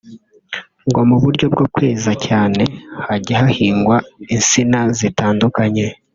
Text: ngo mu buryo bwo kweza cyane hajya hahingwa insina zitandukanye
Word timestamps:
ngo 0.87 0.99
mu 1.09 1.17
buryo 1.23 1.45
bwo 1.53 1.65
kweza 1.73 2.11
cyane 2.25 2.63
hajya 3.05 3.35
hahingwa 3.41 3.97
insina 4.35 4.79
zitandukanye 4.99 5.85